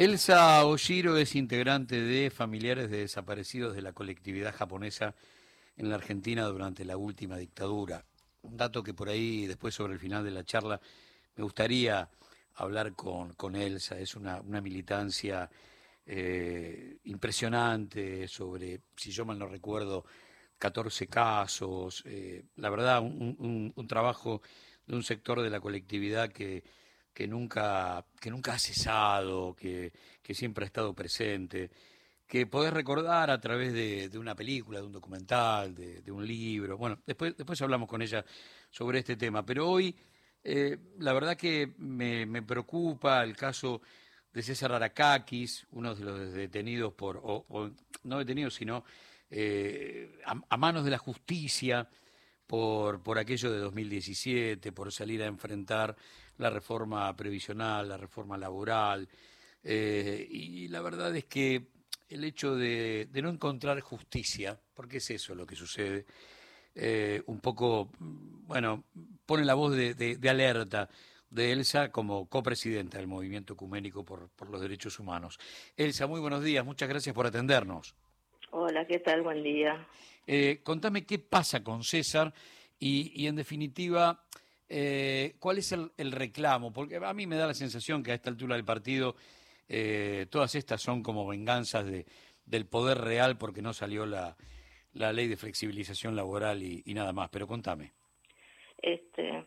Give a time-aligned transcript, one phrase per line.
[0.00, 5.14] Elsa Oshiro es integrante de familiares de desaparecidos de la colectividad japonesa
[5.76, 8.06] en la Argentina durante la última dictadura.
[8.40, 10.80] Un dato que por ahí, después sobre el final de la charla,
[11.36, 12.08] me gustaría
[12.54, 13.98] hablar con, con Elsa.
[13.98, 15.50] Es una, una militancia
[16.06, 20.06] eh, impresionante sobre, si yo mal no recuerdo,
[20.56, 22.02] 14 casos.
[22.06, 24.40] Eh, la verdad, un, un, trabajo
[24.86, 26.64] de un sector de la colectividad que,
[27.12, 29.92] que, nunca, que nunca ha cesado, que,
[30.22, 31.70] que siempre ha estado presente
[32.30, 36.78] que podés recordar a través de, una película, de un documental, de, un libro.
[36.78, 38.24] Bueno, después, después hablamos con ella
[38.70, 39.44] sobre este tema.
[39.44, 39.96] Pero hoy,
[40.44, 43.82] eh, la verdad que me, preocupa el caso
[44.32, 47.20] de César Arakakis, uno de los detenidos por,
[48.04, 48.84] no detenidos, sino
[49.28, 51.88] eh, a, manos de la justicia
[52.46, 55.96] por, por aquello de 2017, por salir a enfrentar
[56.40, 59.08] la reforma previsional, la reforma laboral.
[59.62, 61.66] Eh, y la verdad es que
[62.08, 66.06] el hecho de, no encontrar justicia, porque es eso lo que sucede,
[66.74, 68.84] eh, un poco, bueno,
[69.26, 70.88] pone la voz de, alerta
[71.28, 75.38] de Elsa como copresidenta del Movimiento Ecuménico por, los Derechos Humanos.
[75.76, 77.94] Elsa, muy buenos días, muchas gracias por atendernos.
[78.50, 79.22] Hola, ¿qué tal?
[79.22, 79.86] Buen día.
[80.26, 82.32] Eh, contame qué pasa con César
[82.80, 84.24] y, en definitiva,
[84.72, 88.30] eh, cuál es el, reclamo, porque a mí me da la sensación que a esta
[88.30, 89.16] altura del partido
[89.68, 92.06] eh, todas estas son como venganzas de,
[92.46, 94.36] del poder real porque no salió la,
[94.92, 97.30] la ley de flexibilización laboral y, nada más.
[97.30, 97.92] Pero contame.
[98.78, 99.44] Este,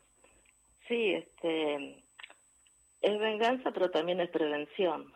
[0.88, 2.04] sí, este,
[3.02, 5.12] es venganza, pero también es prevención.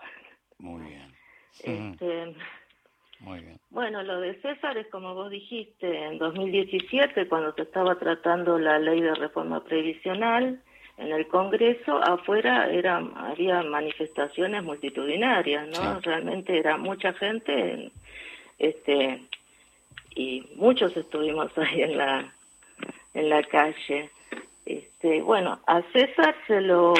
[0.57, 1.13] Muy bien.
[1.59, 2.35] Este,
[3.19, 3.59] Muy bien.
[3.69, 8.79] Bueno, lo de César es como vos dijiste, en 2017, cuando se estaba tratando la
[8.79, 10.61] ley de reforma previsional,
[10.97, 15.99] en el Congreso, afuera era, había manifestaciones multitudinarias, ¿no?
[15.99, 17.91] Realmente era mucha gente,
[18.57, 19.21] este,
[20.15, 22.33] y muchos estuvimos ahí en la,
[23.13, 24.09] en la calle.
[24.65, 26.93] Este, bueno, a César se lo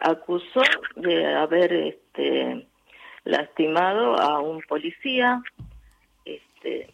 [0.00, 0.62] acusó
[0.94, 2.66] de haber este,
[3.24, 5.42] lastimado a un policía,
[6.24, 6.88] este,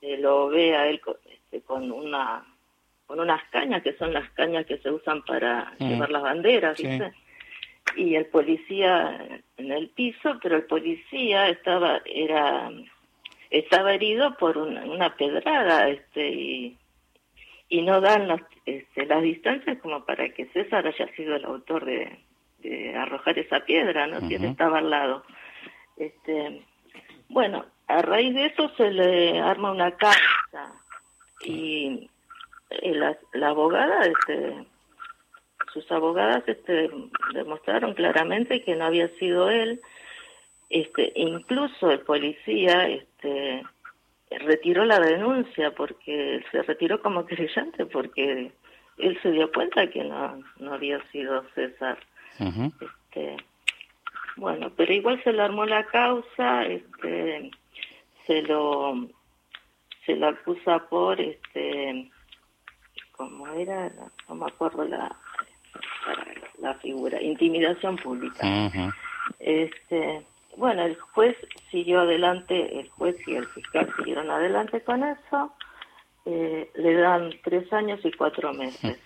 [0.00, 2.44] lo ve a él este, con una
[3.06, 5.88] con unas cañas que son las cañas que se usan para mm.
[5.88, 7.12] llevar las banderas, ¿viste?
[7.96, 12.70] Y el policía en el piso, pero el policía estaba era
[13.50, 16.78] estaba herido por una, pedrada, este y,
[17.68, 21.84] y no dan las, este, las distancias como para que César haya sido el autor
[21.84, 22.18] de,
[22.64, 24.26] de arrojar esa piedra, ¿no?
[24.26, 25.24] Si él estaba al lado.
[25.96, 26.64] Este,
[27.28, 30.72] bueno, a raíz de eso se le arma una causa
[31.42, 32.08] y
[32.82, 34.66] la, la abogada, este,
[35.72, 36.90] sus abogadas este,
[37.34, 39.80] demostraron claramente que no había sido él.
[40.70, 43.62] Este, incluso el policía este,
[44.30, 48.52] retiró la denuncia porque se retiró como creyente porque
[48.98, 51.98] él se dio cuenta que no, no había sido César.
[52.38, 53.36] este,
[54.36, 57.50] bueno, pero igual se le armó la causa, este,
[58.26, 59.08] se lo
[60.06, 62.10] se lo acusa por este
[63.12, 63.90] como era,
[64.28, 65.14] no me acuerdo la,
[66.60, 68.70] la figura, intimidación pública.
[69.38, 70.24] Este,
[70.56, 71.36] bueno, el juez
[71.70, 75.52] siguió adelante, el juez y el fiscal siguieron adelante con eso,
[76.26, 78.98] eh, le dan tres años y cuatro meses.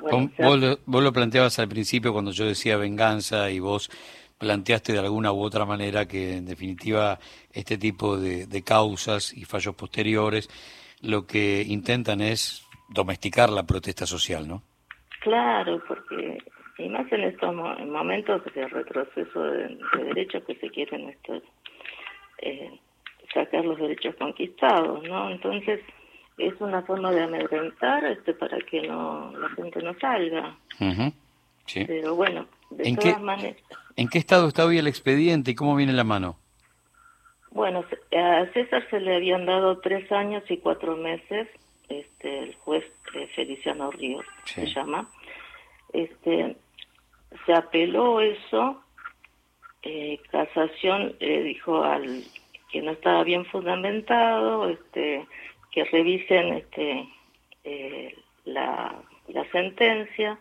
[0.00, 3.90] Vos, lo, planteabas al principio cuando yo decía venganza y vos
[4.38, 7.18] planteaste de alguna u otra manera que en definitiva
[7.52, 10.48] este tipo de, de causas y fallos posteriores
[11.00, 14.62] lo que intentan es domesticar la protesta social, ¿no?
[15.20, 16.38] Claro, porque
[16.78, 21.42] y más en estos momentos de retroceso de, derechos que se quieren estos,
[22.38, 22.70] eh,
[23.32, 25.30] sacar los derechos conquistados, ¿no?
[25.30, 25.80] Entonces
[26.38, 30.56] es una forma de amedrentar este para que no la gente no salga.
[31.66, 31.84] sí.
[31.86, 33.62] Pero bueno, de ¿En todas qué, maneras.
[33.96, 36.36] ¿En qué estado está hoy el expediente y cómo viene la mano?
[37.50, 37.84] Bueno,
[38.16, 41.48] a César se le habían dado tres años y cuatro meses,
[41.88, 45.08] este, el juez eh, Feliciano Ríos se llama.
[45.92, 46.56] Este,
[47.46, 48.82] se apeló eso,
[49.82, 52.24] eh, casación le dijo al
[52.72, 55.24] que no estaba bien fundamentado, este,
[55.74, 57.08] que revisen este,
[57.64, 58.94] eh, la,
[59.26, 60.38] la sentencia.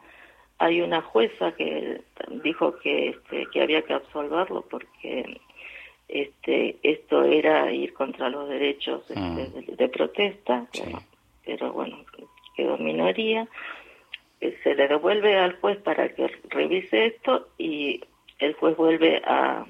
[0.60, 2.02] Hay una jueza que
[2.44, 5.42] dijo que, este, que había que absolverlo porque
[6.08, 9.76] este, esto era ir contra los derechos este, mm.
[9.76, 10.68] de, protesta,
[11.44, 11.98] pero bueno,
[12.56, 13.48] quedó minoría.
[14.40, 18.04] Eh, se le devuelve al juez para que revise esto y
[18.38, 19.66] el juez vuelve a,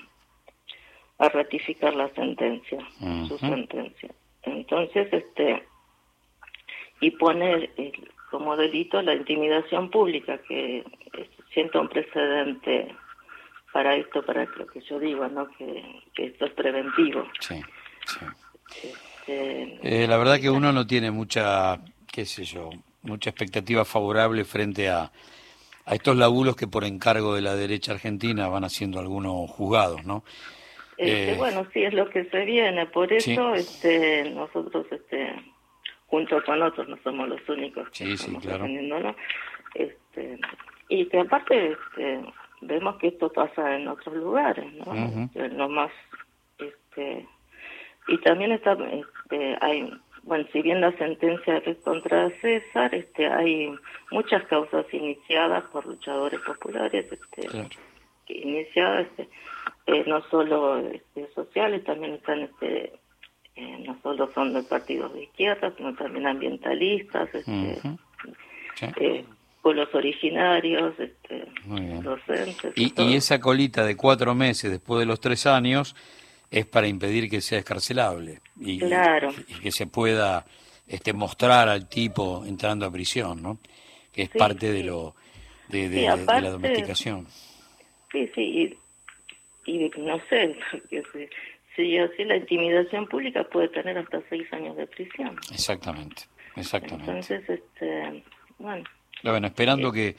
[1.19, 2.79] a ratificar la sentencia,
[3.29, 4.09] su sentencia.
[4.43, 5.63] Entonces, este,
[6.99, 7.71] y pone
[8.29, 10.83] como delito la intimidación pública, que
[11.53, 12.95] siento un precedente
[13.71, 15.47] para esto, para lo que yo digo, ¿no?
[15.57, 17.27] Que, esto es preventivo.
[17.39, 17.61] Sí,
[18.83, 21.79] este, eh, la verdad que uno no tiene mucha,
[22.11, 22.69] qué sé yo,
[23.01, 25.11] mucha expectativa favorable frente a,
[25.85, 30.23] a estos laburos que por encargo de la derecha argentina van haciendo algunos juzgados, ¿no?
[30.97, 35.33] Este, eh, bueno, sí, es lo que se viene, por eso este, nosotros, este,
[36.07, 38.65] junto con otros, no somos los únicos que estamos claro.
[39.73, 40.39] Este,
[40.89, 42.21] y que aparte este,
[42.61, 45.69] vemos que esto pasa en otros lugares, ¿no?
[45.69, 45.91] más,
[46.59, 47.27] este,
[48.07, 49.91] y también está, este, hay,
[50.23, 53.73] bueno, si bien la sentencia es contra César, este, hay
[54.11, 57.47] muchas causas iniciadas por luchadores populares, este,
[58.27, 59.29] iniciadas, este,
[59.87, 62.93] eh, no solo este, sociales, también están, este,
[63.55, 67.79] eh, no solo son de partidos de izquierda, sino también ambientalistas, este,
[68.97, 69.25] eh,
[69.61, 71.45] pueblos originarios, este,
[72.01, 72.73] docentes.
[72.75, 75.95] Y, y, esa colita de cuatro meses después de los tres años
[76.51, 80.45] es para impedir que sea escarcelable y, y que se pueda
[80.87, 83.57] este, mostrar al tipo entrando a prisión, ¿no?
[84.11, 85.15] Que es parte de lo
[85.69, 87.27] de, de, la domesticación.
[88.13, 88.77] Sí, sí,
[89.65, 90.55] y, no sé,
[91.75, 95.35] si, así la intimidación pública puede tener hasta seis años de prisión.
[95.51, 96.23] Exactamente,
[96.55, 97.11] exactamente.
[97.11, 98.23] Entonces, este,
[98.57, 98.85] bueno
[99.31, 100.15] bueno, esperando que,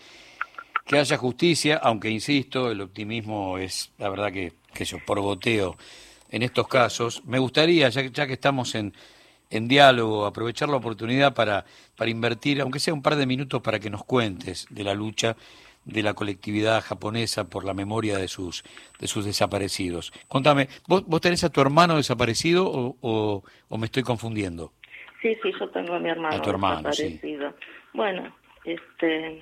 [0.87, 5.77] que haya justicia, aunque insisto, el optimismo es, la verdad que, que yo, por goteo
[6.31, 7.23] en estos casos.
[7.27, 8.95] Me gustaría, ya, ya que estamos en,
[9.51, 13.79] en diálogo, aprovechar la oportunidad para, para invertir, aunque sea un par de minutos, para
[13.79, 15.37] que nos cuentes de la lucha
[15.85, 18.65] de la colectividad japonesa por la memoria de sus,
[18.99, 20.13] de sus desaparecidos.
[20.29, 24.73] Contame, ¿vos, vos tenés a tu hermano desaparecido o, o, me estoy confundiendo?
[25.21, 27.55] Sí, sí, yo tengo a mi hermano, a tu hermano desaparecido.
[27.93, 28.35] Bueno,
[28.65, 29.41] este,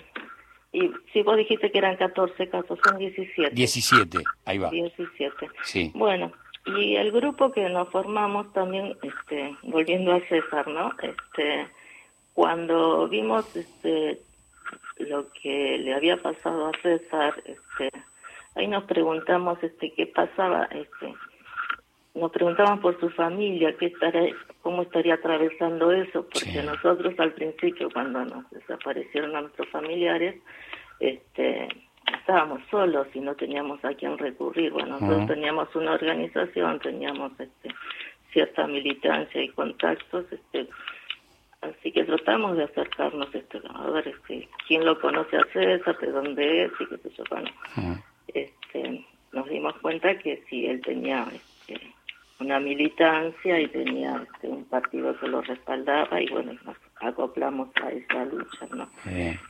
[0.73, 3.55] y si vos dijiste que eran 14 casos, son 17.
[3.55, 4.71] 17, ahí va.
[4.71, 5.49] 17.
[5.65, 5.93] Sí.
[5.95, 6.33] Bueno,
[6.65, 10.93] y el grupo que nos formamos también, este, volviendo a César, ¿no?
[11.03, 11.69] Este,
[12.35, 14.21] cuando vimos este,
[14.99, 17.91] lo que le había pasado a César, este,
[18.55, 21.15] ahí nos preguntamos este, qué pasaba, este,
[22.15, 27.89] nos preguntaban por su familia, qué estaría, cómo estaría atravesando eso, porque nosotros al principio,
[27.91, 30.37] cuando nos desaparecieron a nuestros familiares,
[31.01, 31.69] este,
[32.21, 34.73] estábamos solos y no teníamos a quién recurrir.
[34.73, 37.71] Bueno, nosotros teníamos una organización, teníamos este,
[38.33, 40.69] cierta militancia y contactos, este,
[41.63, 46.11] así que tratamos de acercarnos, este, a ver este, quién lo conoce a César, de
[46.11, 47.25] dónde es y qué sé yo.
[47.31, 47.51] Bueno,
[48.29, 51.81] este, nos dimos cuenta que si él tenía este,
[52.41, 57.91] una militancia y tenía este, un partido que lo respaldaba y bueno, nos acoplamos a
[57.91, 58.89] esa lucha, ¿no?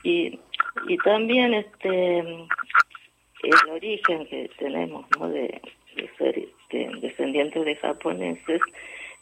[0.05, 0.39] Y,
[0.89, 2.47] y también este
[3.43, 5.29] el origen que tenemos, ¿no?
[5.29, 5.61] De,
[6.17, 8.61] ser este, descendientes de japoneses,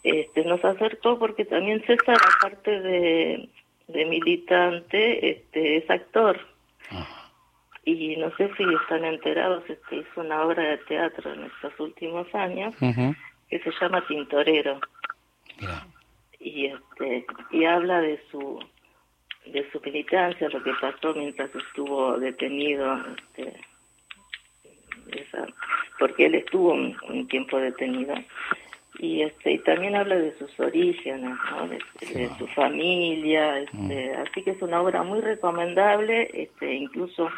[0.02, 3.48] este, nos acercó porque también César, aparte de,
[3.88, 6.40] de militante, este, es actor.
[7.84, 12.32] Y no sé si están enterados, este, hizo una obra de teatro en estos últimos
[12.34, 14.80] años que se llama Tintorero.
[16.38, 18.58] Y este y habla de su
[19.46, 22.98] de su militancia, lo que pasó mientras estuvo detenido,
[23.36, 23.60] este,
[25.98, 28.14] porque él estuvo un, tiempo detenido.
[29.02, 31.34] Y este y también habla de sus orígenes,
[32.00, 34.20] de, su familia, este, mm.
[34.20, 37.30] así que es una obra muy recomendable, este incluso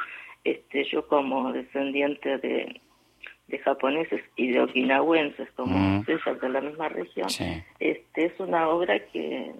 [0.42, 2.81] este yo como descendiente de
[3.47, 6.04] de japoneses y de okinawenses como mm.
[6.07, 7.28] César de la misma región,
[7.78, 9.52] este es una obra que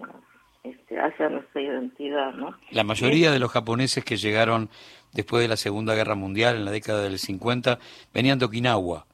[0.65, 2.57] este, hace a nuestra identidad, ¿no?
[2.71, 4.71] La mayoría de los japoneses que llegaron
[5.13, 7.79] después de la Segunda Guerra Mundial en la década del 50
[8.13, 9.07] venían de Okinawa.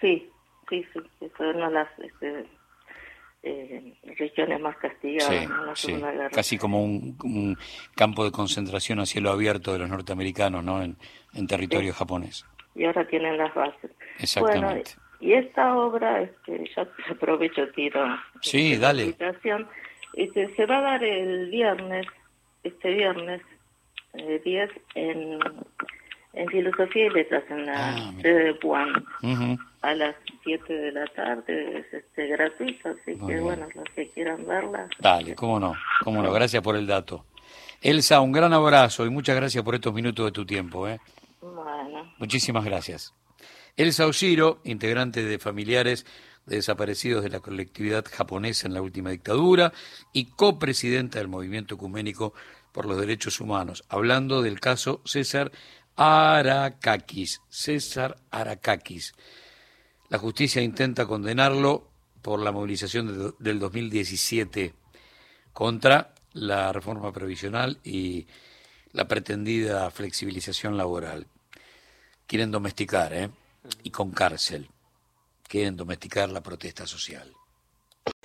[0.00, 0.30] Sí,
[0.68, 1.00] sí, sí,
[1.36, 2.46] fue una de las este,
[3.42, 6.30] eh, regiones más castigadas la Segunda Guerra.
[6.30, 7.56] Casi como un,
[7.94, 10.82] campo de concentración a cielo abierto de los norteamericanos, ¿no?
[10.82, 10.96] En,
[11.34, 12.44] en territorio japonés
[12.76, 13.90] y ahora tienen las bases.
[14.18, 14.66] Exactamente.
[14.66, 14.82] Bueno,
[15.20, 18.04] y esta obra, este, ya aprovecho, tiro.
[18.42, 19.16] Sí, este, dale.
[20.14, 22.06] Este, se va a dar el viernes,
[22.62, 23.42] este viernes,
[24.14, 25.38] eh, 10, en,
[26.34, 29.04] en Filosofía y Letras, en la ah, sede de Puan,
[29.86, 34.44] a las 7 de la tarde, es este, gratuito, así que bueno, los que quieran
[34.44, 34.88] verla.
[34.98, 37.24] Dale, cómo no, cómo no, gracias por el dato.
[37.80, 40.88] Elsa, un gran abrazo y muchas gracias por estos minutos de tu tiempo.
[40.88, 40.98] ¿eh?
[42.18, 43.14] Muchísimas gracias.
[43.76, 46.04] Elsa Oshiro, integrante de familiares
[46.46, 49.72] de desaparecidos de la colectividad japonesa en la última dictadura
[50.12, 52.34] y copresidenta del movimiento ecuménico
[52.72, 55.52] por los derechos humanos, hablando del caso César
[55.94, 57.40] Arakakis.
[57.48, 59.14] César Arakakis.
[60.08, 61.90] La justicia intenta condenarlo
[62.22, 64.74] por la movilización del 2017
[65.52, 68.26] contra la reforma previsional y
[68.92, 71.26] la pretendida flexibilización laboral.
[72.26, 73.30] Quieren domesticar, ¿eh?
[73.82, 74.68] Y con cárcel.
[75.48, 77.32] Quieren domesticar la protesta social.